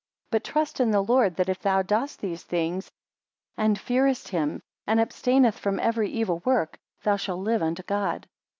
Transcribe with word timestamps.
6 0.29 0.29
But 0.31 0.43
trust 0.43 0.79
in 0.79 0.89
the 0.89 1.03
Lord, 1.03 1.35
that 1.35 1.47
if 1.47 1.59
thou 1.59 1.83
dost 1.83 2.21
these 2.21 2.41
things, 2.41 2.91
any 3.55 3.75
fearest 3.75 4.29
him, 4.29 4.59
and 4.87 4.99
abstaineth 4.99 5.59
from 5.59 5.79
every 5.79 6.09
evil 6.09 6.41
work, 6.43 6.79
thou 7.03 7.17
shall 7.17 7.37
live 7.39 7.61
unto 7.61 7.83
God. 7.83 8.27